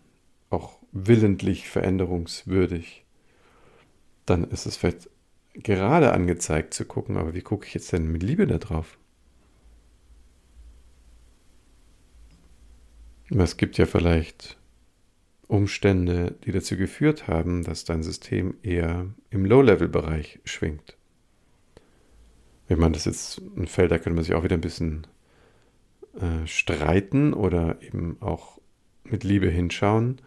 auch 0.49 0.79
willentlich 0.93 1.69
veränderungswürdig, 1.69 3.05
dann 4.27 4.45
ist 4.45 4.67
es 4.67 4.77
vielleicht 4.77 5.11
gerade 5.55 6.13
angezeigt 6.13 6.75
zu 6.75 6.85
gucken, 6.85 7.17
aber 7.17 7.35
wie 7.35 7.43
gucke 7.43 7.67
ich 7.67 7.75
jetzt 7.75 7.93
denn 7.93 8.11
mit 8.11 8.23
Liebe 8.23 8.47
da 8.47 8.59
drauf? 8.59 8.99
Es 13.31 13.57
gibt 13.57 13.79
ja 13.79 13.87
vielleicht 13.87 14.59
Umstände, 15.47 16.37
die 16.45 16.53
dazu 16.53 16.77
geführt 16.77 17.29
haben, 17.29 17.63
dass 17.63 17.85
dein 17.85 18.03
System 18.03 18.55
eher 18.63 19.07
im 19.31 19.45
Low-Level-Bereich 19.45 20.41
schwingt. 20.45 20.97
Wenn 22.69 22.79
man 22.79 22.93
das 22.93 23.05
jetzt 23.05 23.41
ein 23.57 23.67
Feld, 23.67 23.91
da 23.91 23.99
könnte 23.99 24.15
man 24.15 24.25
sich 24.25 24.35
auch 24.35 24.45
wieder 24.45 24.57
ein 24.57 24.61
bisschen 24.61 25.07
äh, 26.15 26.47
streiten 26.47 27.33
oder 27.33 27.83
eben 27.83 28.17
auch 28.21 28.61
mit 29.05 29.25
Liebe 29.25 29.49
hinschauen. 29.49 30.21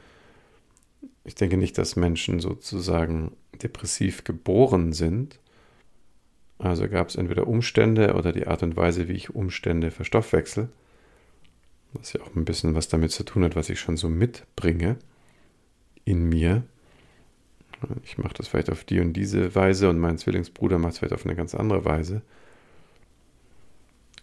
Ich 1.23 1.35
denke 1.35 1.57
nicht, 1.57 1.77
dass 1.77 1.95
Menschen 1.95 2.39
sozusagen 2.39 3.31
depressiv 3.62 4.24
geboren 4.24 4.93
sind. 4.93 5.39
Also 6.57 6.88
gab 6.88 7.10
es 7.10 7.15
entweder 7.15 7.48
Umstände 7.48 8.13
oder 8.13 8.31
die 8.31 8.48
Art 8.48 8.63
und 8.63 8.75
Weise, 8.75 9.07
wie 9.07 9.13
ich 9.13 9.36
Umstände 9.36 9.91
verstoffwechsel, 9.91 10.69
was 11.93 12.13
ja 12.13 12.22
auch 12.22 12.36
ein 12.36 12.45
bisschen 12.45 12.75
was 12.75 12.88
damit 12.88 13.12
zu 13.12 13.24
tun 13.24 13.43
hat, 13.43 13.55
was 13.55 13.69
ich 13.69 13.79
schon 13.79 13.98
so 13.98 14.10
mitbringe 14.10 14.98
in 16.05 16.29
mir. 16.29 16.63
Ich 18.03 18.17
mache 18.17 18.33
das 18.36 18.48
vielleicht 18.48 18.69
auf 18.69 18.86
die 18.86 19.01
und 19.01 19.13
diese 19.13 19.55
Weise 19.55 19.89
und 19.89 20.00
mein 20.00 20.17
Zwillingsbruder 20.17 20.79
macht 20.79 20.93
es 20.93 21.00
vielleicht 21.00 21.13
auf 21.13 21.25
eine 21.25 21.36
ganz 21.36 21.53
andere 21.53 21.83
Weise. 21.83 22.22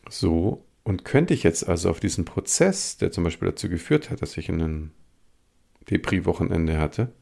So, 0.09 0.65
und 0.83 1.05
könnte 1.05 1.35
ich 1.35 1.43
jetzt 1.43 1.69
also 1.69 1.91
auf 1.91 2.01
diesen 2.01 2.25
Prozess, 2.25 2.97
der 2.97 3.13
zum 3.13 3.25
Beispiel 3.25 3.49
dazu 3.49 3.69
geführt 3.69 4.11
hat, 4.11 4.23
dass 4.23 4.37
ich 4.37 4.49
ein 4.49 4.93
Depri-Wochenende 5.91 6.79
hatte, 6.79 7.13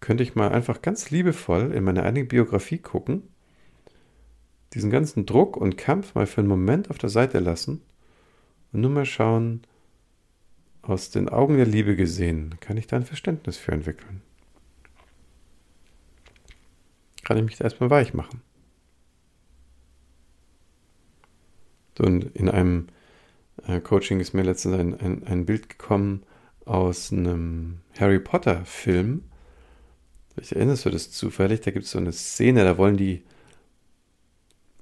könnte 0.00 0.22
ich 0.22 0.34
mal 0.34 0.50
einfach 0.50 0.82
ganz 0.82 1.10
liebevoll 1.10 1.72
in 1.72 1.84
meine 1.84 2.04
eigene 2.04 2.24
Biografie 2.24 2.78
gucken, 2.78 3.22
diesen 4.74 4.90
ganzen 4.90 5.26
Druck 5.26 5.56
und 5.56 5.76
Kampf 5.76 6.14
mal 6.14 6.26
für 6.26 6.40
einen 6.40 6.48
Moment 6.48 6.90
auf 6.90 6.98
der 6.98 7.08
Seite 7.08 7.38
lassen 7.40 7.82
und 8.72 8.80
nur 8.80 8.90
mal 8.90 9.06
schauen, 9.06 9.62
aus 10.82 11.10
den 11.10 11.28
Augen 11.28 11.56
der 11.56 11.66
Liebe 11.66 11.96
gesehen, 11.96 12.54
kann 12.60 12.76
ich 12.76 12.86
da 12.86 12.96
ein 12.96 13.04
Verständnis 13.04 13.58
für 13.58 13.72
entwickeln. 13.72 14.22
Kann 17.24 17.36
ich 17.36 17.44
mich 17.44 17.56
da 17.56 17.64
erstmal 17.64 17.90
weich 17.90 18.14
machen. 18.14 18.40
Und 21.98 22.24
in 22.36 22.48
einem 22.48 22.86
äh, 23.66 23.80
Coaching 23.80 24.20
ist 24.20 24.32
mir 24.32 24.42
letztens 24.42 24.78
ein, 24.78 24.98
ein, 24.98 25.24
ein 25.24 25.46
Bild 25.46 25.68
gekommen 25.68 26.22
aus 26.64 27.12
einem 27.12 27.80
Harry 27.98 28.20
Potter 28.20 28.64
Film, 28.64 29.24
Vielleicht 30.38 30.52
erinnerst 30.52 30.84
du 30.84 30.90
das 30.90 31.10
zufällig, 31.10 31.62
da 31.62 31.72
gibt 31.72 31.84
es 31.86 31.90
so 31.90 31.98
eine 31.98 32.12
Szene, 32.12 32.62
da 32.62 32.78
wollen 32.78 32.96
die 32.96 33.24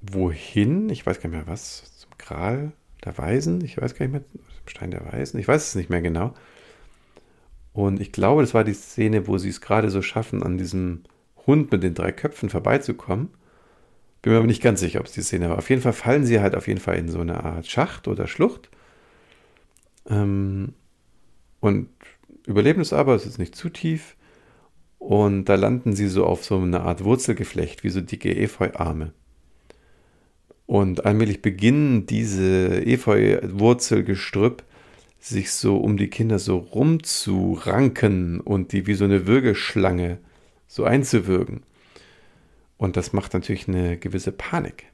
wohin? 0.02 0.90
Ich 0.90 1.06
weiß 1.06 1.18
gar 1.18 1.30
nicht 1.30 1.38
mehr 1.38 1.46
was. 1.46 1.96
Zum 1.96 2.10
Gral 2.18 2.72
der 3.02 3.16
Weisen? 3.16 3.64
Ich 3.64 3.80
weiß 3.80 3.94
gar 3.94 4.04
nicht 4.04 4.12
mehr. 4.12 4.24
Zum 4.32 4.68
Stein 4.68 4.90
der 4.90 5.10
Weisen? 5.10 5.40
Ich 5.40 5.48
weiß 5.48 5.68
es 5.68 5.74
nicht 5.74 5.88
mehr 5.88 6.02
genau. 6.02 6.34
Und 7.72 8.02
ich 8.02 8.12
glaube, 8.12 8.42
das 8.42 8.52
war 8.52 8.64
die 8.64 8.74
Szene, 8.74 9.26
wo 9.28 9.38
sie 9.38 9.48
es 9.48 9.62
gerade 9.62 9.88
so 9.88 10.02
schaffen, 10.02 10.42
an 10.42 10.58
diesem 10.58 11.04
Hund 11.46 11.72
mit 11.72 11.82
den 11.82 11.94
drei 11.94 12.12
Köpfen 12.12 12.50
vorbeizukommen. 12.50 13.30
Bin 14.20 14.32
mir 14.32 14.38
aber 14.38 14.46
nicht 14.46 14.62
ganz 14.62 14.80
sicher, 14.80 15.00
ob 15.00 15.06
es 15.06 15.12
die 15.12 15.22
Szene 15.22 15.48
war. 15.48 15.56
Auf 15.56 15.70
jeden 15.70 15.80
Fall 15.80 15.94
fallen 15.94 16.26
sie 16.26 16.40
halt 16.40 16.54
auf 16.54 16.68
jeden 16.68 16.80
Fall 16.80 16.96
in 16.96 17.08
so 17.08 17.20
eine 17.20 17.44
Art 17.44 17.66
Schacht 17.66 18.08
oder 18.08 18.26
Schlucht. 18.26 18.68
Ähm, 20.06 20.74
und 21.60 21.88
überleben 22.46 22.82
es 22.82 22.92
aber, 22.92 23.14
es 23.14 23.24
ist 23.24 23.38
nicht 23.38 23.54
zu 23.54 23.70
tief. 23.70 24.15
Und 25.06 25.44
da 25.44 25.54
landen 25.54 25.94
sie 25.94 26.08
so 26.08 26.26
auf 26.26 26.44
so 26.44 26.58
eine 26.58 26.80
Art 26.80 27.04
Wurzelgeflecht, 27.04 27.84
wie 27.84 27.90
so 27.90 28.00
dicke 28.00 28.36
Efeuarme. 28.36 29.12
Und 30.66 31.06
allmählich 31.06 31.42
beginnen 31.42 32.06
diese 32.06 32.84
Efeu-Wurzelgestrüpp 32.84 34.64
sich 35.20 35.52
so 35.52 35.76
um 35.76 35.96
die 35.96 36.10
Kinder 36.10 36.40
so 36.40 36.56
rumzuranken 36.58 38.40
und 38.40 38.72
die 38.72 38.88
wie 38.88 38.94
so 38.94 39.04
eine 39.04 39.28
Würgeschlange 39.28 40.18
so 40.66 40.82
einzuwürgen. 40.82 41.62
Und 42.76 42.96
das 42.96 43.12
macht 43.12 43.32
natürlich 43.32 43.68
eine 43.68 43.98
gewisse 43.98 44.32
Panik. 44.32 44.86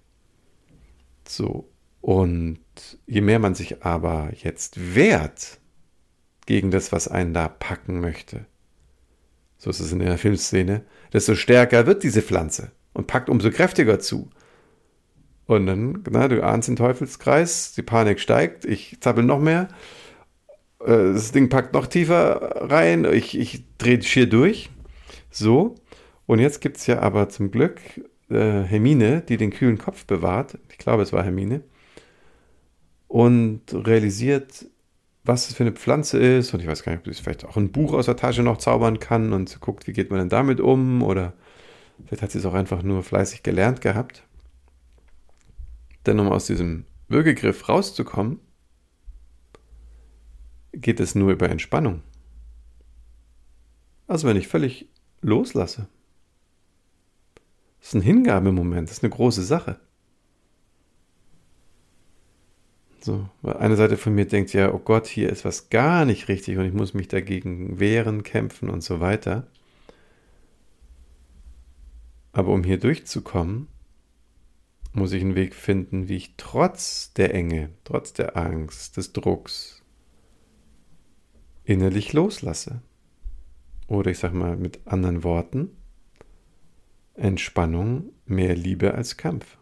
So. 1.26 1.70
Und 2.02 2.60
je 3.06 3.22
mehr 3.22 3.38
man 3.38 3.54
sich 3.54 3.82
aber 3.82 4.30
jetzt 4.34 4.94
wehrt 4.94 5.58
gegen 6.44 6.70
das, 6.70 6.92
was 6.92 7.08
einen 7.08 7.32
da 7.32 7.48
packen 7.48 7.98
möchte, 7.98 8.44
so 9.62 9.70
ist 9.70 9.78
es 9.78 9.92
in 9.92 10.00
der 10.00 10.18
Filmszene, 10.18 10.82
desto 11.12 11.36
stärker 11.36 11.86
wird 11.86 12.02
diese 12.02 12.20
Pflanze 12.20 12.72
und 12.94 13.06
packt 13.06 13.28
umso 13.28 13.48
kräftiger 13.52 14.00
zu. 14.00 14.28
Und 15.46 15.66
dann, 15.66 16.02
na, 16.10 16.26
du 16.26 16.42
ahnst 16.42 16.66
den 16.66 16.74
Teufelskreis, 16.74 17.72
die 17.72 17.82
Panik 17.82 18.18
steigt, 18.18 18.64
ich 18.64 18.96
zappel 18.98 19.22
noch 19.22 19.38
mehr, 19.38 19.68
äh, 20.80 21.12
das 21.12 21.30
Ding 21.30 21.48
packt 21.48 21.74
noch 21.74 21.86
tiefer 21.86 22.70
rein, 22.72 23.04
ich, 23.04 23.38
ich 23.38 23.62
drehe 23.78 24.02
schier 24.02 24.28
durch. 24.28 24.68
So. 25.30 25.76
Und 26.26 26.40
jetzt 26.40 26.60
gibt 26.60 26.78
es 26.78 26.88
ja 26.88 26.98
aber 26.98 27.28
zum 27.28 27.52
Glück 27.52 27.80
äh, 28.30 28.62
Hermine, 28.62 29.20
die 29.20 29.36
den 29.36 29.50
kühlen 29.50 29.78
Kopf 29.78 30.06
bewahrt. 30.06 30.58
Ich 30.72 30.78
glaube, 30.78 31.04
es 31.04 31.12
war 31.12 31.22
Hermine. 31.22 31.62
Und 33.06 33.62
realisiert, 33.72 34.66
was 35.24 35.48
es 35.48 35.54
für 35.54 35.62
eine 35.62 35.72
Pflanze 35.72 36.18
ist. 36.18 36.52
Und 36.52 36.60
ich 36.60 36.66
weiß 36.66 36.82
gar 36.82 36.92
nicht, 36.92 37.06
ob 37.06 37.14
sie 37.14 37.22
vielleicht 37.22 37.44
auch 37.44 37.56
ein 37.56 37.72
Buch 37.72 37.92
aus 37.92 38.06
der 38.06 38.16
Tasche 38.16 38.42
noch 38.42 38.58
zaubern 38.58 38.98
kann 38.98 39.32
und 39.32 39.60
guckt, 39.60 39.86
wie 39.86 39.92
geht 39.92 40.10
man 40.10 40.18
denn 40.18 40.28
damit 40.28 40.60
um. 40.60 41.02
Oder 41.02 41.34
vielleicht 42.04 42.22
hat 42.22 42.30
sie 42.30 42.38
es 42.38 42.46
auch 42.46 42.54
einfach 42.54 42.82
nur 42.82 43.02
fleißig 43.02 43.42
gelernt 43.42 43.80
gehabt. 43.80 44.24
Denn 46.06 46.18
um 46.18 46.28
aus 46.28 46.46
diesem 46.46 46.84
Würgegriff 47.08 47.68
rauszukommen, 47.68 48.40
geht 50.72 51.00
es 51.00 51.14
nur 51.14 51.32
über 51.32 51.48
Entspannung. 51.48 52.02
Also 54.06 54.26
wenn 54.26 54.36
ich 54.36 54.48
völlig 54.48 54.88
loslasse. 55.20 55.88
Das 57.78 57.88
ist 57.88 57.94
ein 57.94 58.02
Hingabemoment, 58.02 58.88
das 58.88 58.98
ist 58.98 59.04
eine 59.04 59.10
große 59.10 59.42
Sache. 59.42 59.78
So, 63.02 63.28
eine 63.42 63.74
Seite 63.74 63.96
von 63.96 64.14
mir 64.14 64.26
denkt 64.26 64.52
ja, 64.52 64.72
oh 64.72 64.78
Gott, 64.78 65.08
hier 65.08 65.28
ist 65.28 65.44
was 65.44 65.70
gar 65.70 66.04
nicht 66.04 66.28
richtig 66.28 66.56
und 66.56 66.66
ich 66.66 66.72
muss 66.72 66.94
mich 66.94 67.08
dagegen 67.08 67.80
wehren, 67.80 68.22
kämpfen 68.22 68.70
und 68.70 68.82
so 68.82 69.00
weiter. 69.00 69.48
Aber 72.32 72.52
um 72.52 72.62
hier 72.62 72.78
durchzukommen, 72.78 73.66
muss 74.92 75.12
ich 75.12 75.22
einen 75.22 75.34
Weg 75.34 75.54
finden, 75.54 76.08
wie 76.08 76.16
ich 76.16 76.34
trotz 76.36 77.12
der 77.14 77.34
Enge, 77.34 77.70
trotz 77.82 78.12
der 78.12 78.36
Angst, 78.36 78.96
des 78.96 79.12
Drucks 79.12 79.82
innerlich 81.64 82.12
loslasse. 82.12 82.82
Oder 83.88 84.12
ich 84.12 84.18
sage 84.18 84.36
mal 84.36 84.56
mit 84.56 84.80
anderen 84.86 85.24
Worten, 85.24 85.70
Entspannung 87.14 88.12
mehr 88.26 88.54
Liebe 88.54 88.94
als 88.94 89.16
Kampf. 89.16 89.58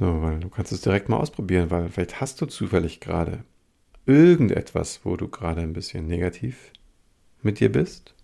So, 0.00 0.22
weil 0.22 0.40
du 0.40 0.48
kannst 0.48 0.72
es 0.72 0.80
direkt 0.80 1.10
mal 1.10 1.18
ausprobieren, 1.18 1.70
weil 1.70 1.90
vielleicht 1.90 2.22
hast 2.22 2.40
du 2.40 2.46
zufällig 2.46 3.00
gerade 3.00 3.44
irgendetwas, 4.06 5.00
wo 5.04 5.14
du 5.14 5.28
gerade 5.28 5.60
ein 5.60 5.74
bisschen 5.74 6.06
negativ 6.06 6.72
mit 7.42 7.60
dir 7.60 7.70
bist. 7.70 8.14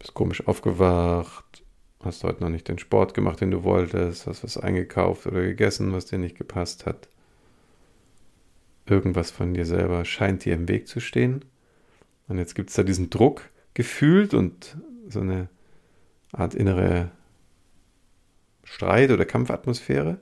Bist 0.00 0.14
komisch 0.14 0.48
aufgewacht, 0.48 1.62
hast 2.02 2.24
heute 2.24 2.42
noch 2.42 2.50
nicht 2.50 2.66
den 2.66 2.80
Sport 2.80 3.14
gemacht, 3.14 3.40
den 3.40 3.52
du 3.52 3.62
wolltest, 3.62 4.26
hast 4.26 4.42
was 4.42 4.56
eingekauft 4.56 5.28
oder 5.28 5.42
gegessen, 5.42 5.92
was 5.92 6.06
dir 6.06 6.18
nicht 6.18 6.36
gepasst 6.36 6.86
hat. 6.86 7.08
Irgendwas 8.84 9.30
von 9.30 9.54
dir 9.54 9.64
selber 9.64 10.04
scheint 10.04 10.44
dir 10.44 10.54
im 10.54 10.66
Weg 10.66 10.88
zu 10.88 10.98
stehen. 10.98 11.44
Und 12.26 12.38
jetzt 12.38 12.56
gibt 12.56 12.70
es 12.70 12.74
da 12.74 12.82
diesen 12.82 13.10
Druck 13.10 13.48
gefühlt 13.74 14.34
und 14.34 14.76
so 15.08 15.20
eine 15.20 15.48
Art 16.32 16.56
innere 16.56 17.12
Streit- 18.64 19.10
oder 19.10 19.24
Kampfatmosphäre. 19.24 20.20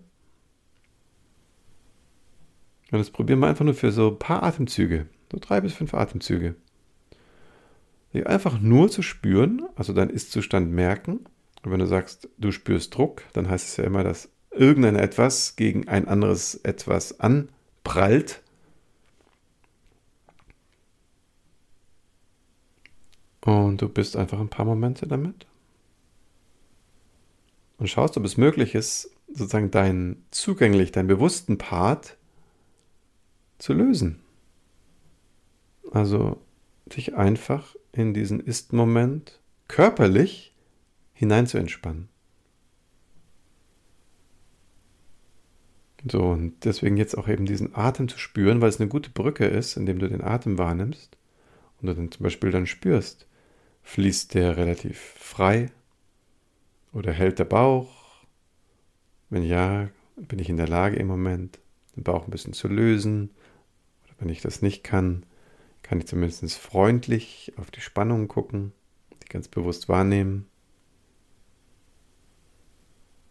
Und 2.91 2.99
das 2.99 3.11
probieren 3.11 3.41
wir 3.41 3.49
einfach 3.49 3.65
nur 3.65 3.75
für 3.75 3.93
so 3.93 4.09
ein 4.11 4.19
paar 4.19 4.43
Atemzüge. 4.43 5.07
So 5.31 5.39
drei 5.41 5.61
bis 5.61 5.75
fünf 5.75 5.95
Atemzüge. 5.95 6.55
Einfach 8.25 8.59
nur 8.59 8.91
zu 8.91 9.03
spüren, 9.03 9.69
also 9.77 9.93
deinen 9.93 10.11
Ist-Zustand 10.11 10.71
merken. 10.71 11.19
Und 11.63 11.73
wenn 11.73 11.79
du 11.79 11.87
sagst, 11.87 12.29
du 12.39 12.51
spürst 12.51 12.97
Druck, 12.97 13.23
dann 13.35 13.49
heißt 13.49 13.69
es 13.69 13.77
ja 13.77 13.85
immer, 13.85 14.03
dass 14.03 14.31
irgendein 14.51 14.97
etwas 14.97 15.57
gegen 15.57 15.87
ein 15.89 16.09
anderes 16.09 16.55
etwas 16.57 17.21
anprallt. 17.21 18.43
Und 23.43 23.83
du 23.83 23.89
bist 23.89 24.17
einfach 24.17 24.41
ein 24.41 24.49
paar 24.49 24.65
Momente 24.65 25.07
damit. 25.07 25.47
Und 27.79 27.89
schaust, 27.89 28.17
ob 28.17 28.25
es 28.25 28.37
möglich 28.37 28.75
ist, 28.75 29.11
sozusagen 29.29 29.71
deinen 29.71 30.25
zugänglich, 30.31 30.93
deinen 30.93 31.09
bewussten 31.09 31.59
Part 31.59 32.17
zu 33.59 33.73
lösen. 33.73 34.21
Also 35.93 36.41
dich 36.87 37.15
einfach 37.15 37.75
in 37.93 38.15
diesen 38.15 38.41
Ist-Moment 38.41 39.41
körperlich 39.69 40.55
hinein 41.13 41.47
zu 41.47 41.59
entspannen. 41.59 42.09
So, 46.11 46.23
und 46.23 46.65
deswegen 46.65 46.97
jetzt 46.97 47.19
auch 47.19 47.29
eben 47.29 47.45
diesen 47.45 47.75
Atem 47.75 48.09
zu 48.09 48.19
spüren, 48.19 48.61
weil 48.61 48.69
es 48.69 48.81
eine 48.81 48.89
gute 48.89 49.11
Brücke 49.11 49.47
ist, 49.47 49.77
indem 49.77 49.99
du 49.99 50.09
den 50.09 50.23
Atem 50.23 50.57
wahrnimmst 50.57 51.17
und 51.81 51.89
du 51.89 51.95
dann 51.95 52.13
zum 52.13 52.23
Beispiel 52.23 52.51
dann 52.51 52.67
spürst, 52.67 53.27
fließt 53.83 54.35
der 54.35 54.57
relativ 54.57 54.99
frei 54.99 55.71
oder 56.93 57.13
hält 57.13 57.39
der 57.39 57.45
Bauch? 57.45 58.25
Wenn 59.31 59.43
ja, 59.43 59.89
bin 60.17 60.39
ich 60.39 60.49
in 60.49 60.57
der 60.57 60.69
Lage 60.69 60.97
im 60.97 61.07
Moment, 61.07 61.59
den 61.97 62.05
Bauch 62.05 62.25
ein 62.25 62.31
bisschen 62.31 62.53
zu 62.53 62.69
lösen. 62.69 63.31
Oder 64.05 64.15
wenn 64.19 64.29
ich 64.29 64.41
das 64.41 64.63
nicht 64.63 64.85
kann, 64.85 65.25
kann 65.83 65.99
ich 65.99 66.07
zumindest 66.07 66.59
freundlich 66.59 67.53
auf 67.57 67.71
die 67.71 67.81
Spannung 67.81 68.29
gucken, 68.29 68.73
die 69.23 69.29
ganz 69.29 69.49
bewusst 69.49 69.89
wahrnehmen. 69.89 70.47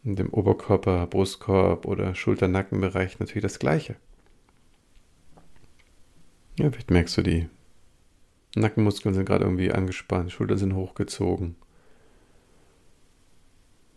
In 0.04 0.16
dem 0.16 0.30
Oberkörper, 0.30 1.06
Brustkorb 1.08 1.86
oder 1.86 2.16
Schulter-Nackenbereich 2.16 3.20
natürlich 3.20 3.44
das 3.44 3.60
Gleiche. 3.60 3.98
Ja, 6.58 6.72
vielleicht 6.72 6.92
merkst 6.92 7.18
du, 7.18 7.22
die 7.22 7.50
Nackenmuskeln 8.56 9.14
sind 9.14 9.26
gerade 9.26 9.44
irgendwie 9.44 9.72
angespannt, 9.72 10.32
Schultern 10.32 10.58
sind 10.58 10.76
hochgezogen. 10.76 11.56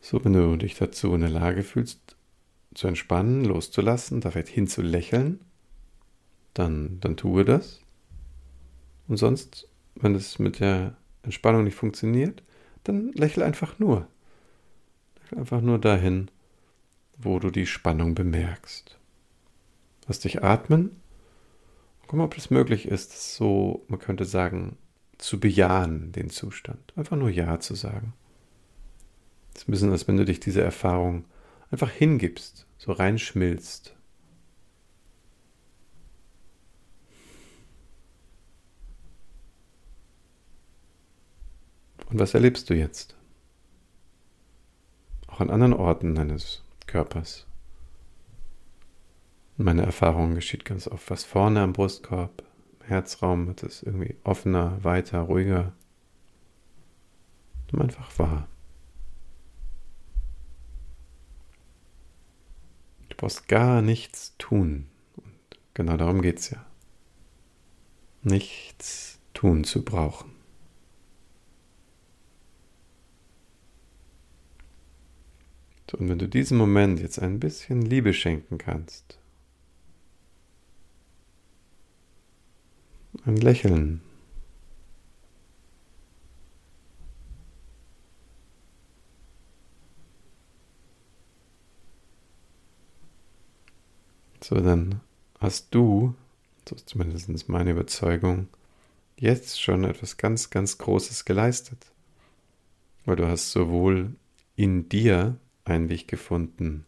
So, 0.01 0.25
wenn 0.25 0.33
du 0.33 0.57
dich 0.57 0.75
dazu 0.77 1.15
in 1.15 1.21
der 1.21 1.31
Lage 1.31 1.63
fühlst, 1.63 2.17
zu 2.75 2.87
entspannen, 2.87 3.45
loszulassen, 3.45 4.21
da 4.21 4.31
vielleicht 4.31 4.49
hinzulächeln, 4.49 5.41
dann, 6.55 6.99
dann 7.01 7.17
tue 7.17 7.45
das. 7.45 7.81
Und 9.09 9.17
sonst, 9.17 9.69
wenn 9.97 10.15
es 10.15 10.39
mit 10.39 10.61
der 10.61 10.97
Entspannung 11.23 11.65
nicht 11.65 11.75
funktioniert, 11.75 12.43
dann 12.85 13.13
lächle 13.13 13.45
einfach 13.45 13.79
nur. 13.79 14.07
Lächle 15.21 15.39
einfach 15.39 15.61
nur 15.61 15.79
dahin, 15.79 16.31
wo 17.19 17.39
du 17.39 17.51
die 17.51 17.67
Spannung 17.67 18.15
bemerkst. 18.15 18.99
Lass 20.07 20.21
dich 20.21 20.43
atmen. 20.43 20.97
Guck 22.07 22.19
mal, 22.19 22.25
ob 22.25 22.37
es 22.37 22.51
möglich 22.51 22.89
ist, 22.89 23.35
so, 23.37 23.85
man 23.89 24.01
könnte 24.01 24.25
sagen, 24.25 24.77
zu 25.19 25.39
bejahen, 25.39 26.13
den 26.13 26.31
Zustand. 26.31 26.93
Einfach 26.97 27.17
nur 27.17 27.31
Ja 27.31 27.61
zu 27.61 27.75
sagen. 27.75 28.15
Es 29.61 29.64
ist 29.64 29.68
ein 29.68 29.73
bisschen, 29.73 29.92
als 29.92 30.09
wenn 30.09 30.16
du 30.16 30.25
dich 30.25 30.40
dieser 30.40 30.64
Erfahrung 30.64 31.27
einfach 31.70 31.90
hingibst, 31.90 32.66
so 32.79 32.92
reinschmilzt. 32.92 33.94
Und 42.09 42.18
was 42.18 42.33
erlebst 42.33 42.70
du 42.70 42.75
jetzt? 42.75 43.18
Auch 45.27 45.40
an 45.40 45.51
anderen 45.51 45.75
Orten 45.75 46.14
deines 46.14 46.62
Körpers. 46.87 47.46
Meine 49.59 49.83
Erfahrung 49.83 50.37
geschieht 50.37 50.64
ganz 50.64 50.88
oft 50.88 51.11
was 51.11 51.25
vorne 51.25 51.61
am 51.61 51.75
Brustkorb, 51.75 52.44
im 52.81 52.87
Herzraum 52.87 53.46
wird 53.46 53.62
es 53.62 53.83
irgendwie 53.83 54.16
offener, 54.25 54.83
weiter, 54.83 55.20
ruhiger. 55.20 55.75
Nimm 57.70 57.83
einfach 57.83 58.18
wahr. 58.18 58.49
Brauchst 63.20 63.48
gar 63.48 63.83
nichts 63.83 64.35
tun. 64.38 64.87
Und 65.16 65.59
genau 65.74 65.98
darum 65.98 66.22
geht 66.22 66.38
es 66.38 66.50
ja. 66.50 66.64
Nichts 68.22 69.18
tun 69.35 69.64
zu 69.64 69.85
brauchen. 69.85 70.30
Und 75.92 76.09
wenn 76.09 76.18
du 76.18 76.28
diesem 76.28 76.56
Moment 76.56 76.98
jetzt 76.98 77.18
ein 77.18 77.40
bisschen 77.40 77.83
Liebe 77.83 78.14
schenken 78.14 78.56
kannst, 78.56 79.18
ein 83.26 83.37
Lächeln, 83.37 84.00
so 94.51 94.61
dann 94.61 95.01
hast 95.39 95.73
du, 95.77 96.17
so 96.69 96.75
ist 96.75 96.89
zumindest 96.89 97.49
meine 97.49 97.71
Überzeugung, 97.71 98.49
jetzt 99.17 99.63
schon 99.63 99.85
etwas 99.85 100.17
ganz, 100.17 100.51
ganz 100.51 100.77
Großes 100.77 101.25
geleistet. 101.25 101.93
Weil 103.05 103.15
du 103.15 103.29
hast 103.29 103.53
sowohl 103.53 104.17
in 104.57 104.89
dir 104.89 105.37
einen 105.65 105.89
Weg 105.89 106.09
gefunden, 106.09 106.85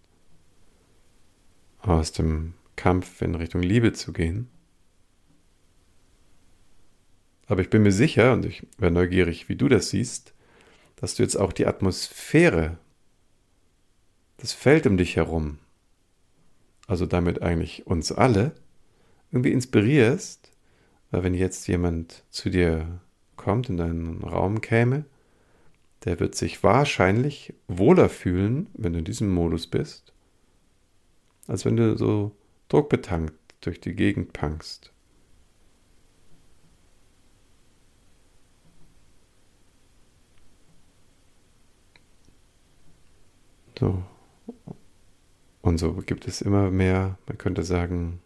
aus 1.79 2.11
dem 2.11 2.55
Kampf 2.75 3.23
in 3.23 3.37
Richtung 3.37 3.63
Liebe 3.63 3.93
zu 3.93 4.13
gehen. 4.13 4.49
Aber 7.47 7.61
ich 7.61 7.71
bin 7.71 7.85
mir 7.85 7.93
sicher, 7.93 8.33
und 8.33 8.45
ich 8.45 8.67
wäre 8.79 8.91
neugierig, 8.91 9.49
wie 9.49 9.57
du 9.57 9.69
das 9.69 9.91
siehst, 9.91 10.35
dass 10.97 11.15
du 11.15 11.23
jetzt 11.23 11.37
auch 11.37 11.53
die 11.53 11.67
Atmosphäre, 11.67 12.79
das 14.39 14.53
Feld 14.53 14.89
um 14.89 14.97
dich 14.97 15.15
herum, 15.15 15.59
also 16.93 17.07
damit 17.07 17.41
eigentlich 17.41 17.87
uns 17.87 18.13
alle, 18.13 18.53
irgendwie 19.31 19.53
inspirierst, 19.53 20.51
weil 21.11 21.23
wenn 21.23 21.33
jetzt 21.33 21.67
jemand 21.67 22.23
zu 22.29 22.51
dir 22.51 23.01
kommt, 23.37 23.71
in 23.71 23.79
deinen 23.79 24.23
Raum 24.23 24.61
käme, 24.61 25.07
der 26.05 26.21
wird 26.21 26.35
sich 26.35 26.63
wahrscheinlich 26.63 27.55
wohler 27.67 28.11
fühlen, 28.11 28.69
wenn 28.75 28.93
du 28.93 28.99
in 28.99 29.07
diesem 29.07 29.33
Modus 29.33 29.67
bist, 29.69 30.13
als 31.47 31.65
wenn 31.65 31.79
du 31.79 31.97
so 31.97 32.37
druckbetankt 32.69 33.33
durch 33.63 33.81
die 33.81 33.95
Gegend 33.95 34.35
punkst. 34.35 34.93
So. 43.81 44.03
Und 45.63 45.79
so 45.79 45.95
gibt 45.95 46.27
es 46.27 46.43
immer 46.43 46.71
mehr, 46.71 47.19
man 47.27 47.39
könnte 47.39 47.63
sagen, 47.63 48.21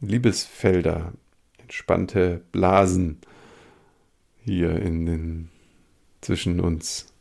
Liebesfelder, 0.00 1.12
entspannte 1.58 2.42
Blasen, 2.52 3.20
hier 4.42 4.80
in 4.80 5.06
den 5.06 5.50
zwischen 6.20 6.60
uns. 6.60 7.12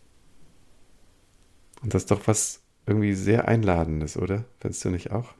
Und 1.81 1.93
das 1.93 2.03
ist 2.03 2.11
doch 2.11 2.27
was 2.27 2.61
irgendwie 2.85 3.13
sehr 3.13 3.47
Einladendes, 3.47 4.15
oder? 4.15 4.45
Findest 4.59 4.85
du 4.85 4.89
nicht 4.91 5.11
auch? 5.11 5.33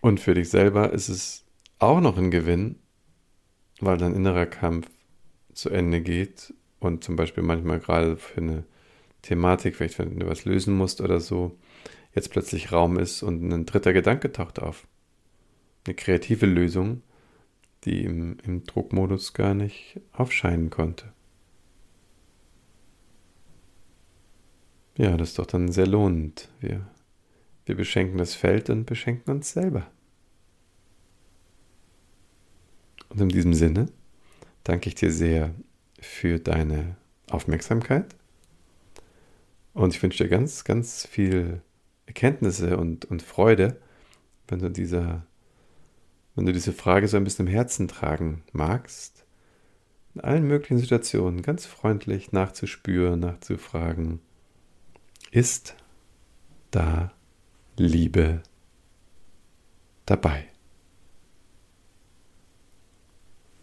Und 0.00 0.18
für 0.18 0.34
dich 0.34 0.50
selber 0.50 0.92
ist 0.92 1.08
es 1.08 1.44
auch 1.78 2.00
noch 2.00 2.18
ein 2.18 2.32
Gewinn, 2.32 2.76
weil 3.80 3.98
dein 3.98 4.14
innerer 4.14 4.46
Kampf 4.46 4.90
zu 5.54 5.70
Ende 5.70 6.00
geht 6.00 6.52
und 6.84 7.04
zum 7.04 7.16
Beispiel 7.16 7.42
manchmal 7.42 7.80
gerade 7.80 8.16
für 8.16 8.40
eine 8.40 8.64
Thematik, 9.22 9.76
vielleicht 9.76 9.98
wenn 9.98 10.18
du 10.18 10.26
was 10.26 10.44
lösen 10.44 10.74
musst 10.74 11.00
oder 11.00 11.20
so, 11.20 11.56
jetzt 12.14 12.30
plötzlich 12.30 12.72
Raum 12.72 12.98
ist 12.98 13.22
und 13.22 13.42
ein 13.52 13.66
dritter 13.66 13.92
Gedanke 13.92 14.32
taucht 14.32 14.60
auf. 14.60 14.86
Eine 15.86 15.94
kreative 15.94 16.46
Lösung, 16.46 17.02
die 17.84 18.04
im, 18.04 18.36
im 18.44 18.64
Druckmodus 18.64 19.32
gar 19.34 19.54
nicht 19.54 20.00
aufscheinen 20.12 20.70
konnte. 20.70 21.12
Ja, 24.96 25.16
das 25.16 25.30
ist 25.30 25.38
doch 25.38 25.46
dann 25.46 25.72
sehr 25.72 25.86
lohnend. 25.86 26.50
Wir, 26.60 26.86
wir 27.64 27.76
beschenken 27.76 28.18
das 28.18 28.34
Feld 28.34 28.68
und 28.70 28.84
beschenken 28.84 29.30
uns 29.34 29.52
selber. 29.52 29.86
Und 33.08 33.20
in 33.20 33.28
diesem 33.28 33.54
Sinne 33.54 33.88
danke 34.64 34.88
ich 34.88 34.94
dir 34.94 35.10
sehr 35.10 35.54
für 36.02 36.38
deine 36.38 36.96
Aufmerksamkeit. 37.30 38.14
Und 39.72 39.94
ich 39.94 40.02
wünsche 40.02 40.24
dir 40.24 40.28
ganz, 40.28 40.64
ganz 40.64 41.06
viel 41.06 41.62
Erkenntnisse 42.04 42.76
und, 42.76 43.06
und 43.06 43.22
Freude, 43.22 43.80
wenn 44.48 44.58
du 44.58 44.68
dieser 44.68 45.24
wenn 46.34 46.46
du 46.46 46.52
diese 46.52 46.72
Frage 46.72 47.08
so 47.08 47.16
ein 47.16 47.24
bisschen 47.24 47.46
im 47.46 47.52
Herzen 47.52 47.88
tragen 47.88 48.42
magst, 48.52 49.24
in 50.14 50.20
allen 50.22 50.46
möglichen 50.46 50.78
Situationen 50.78 51.42
ganz 51.42 51.66
freundlich 51.66 52.32
nachzuspüren, 52.32 53.20
nachzufragen, 53.20 54.20
ist 55.30 55.74
da 56.70 57.12
Liebe 57.76 58.42
dabei? 60.06 60.46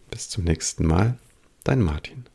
Bis 0.10 0.30
zum 0.30 0.44
nächsten 0.44 0.88
Mal, 0.88 1.18
dein 1.64 1.82
Martin. 1.82 2.26